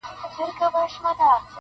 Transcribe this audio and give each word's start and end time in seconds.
زه 0.27 0.27
ملنګ 0.35 0.61
عبدالرحمن 0.65 1.15
وم- 1.19 1.39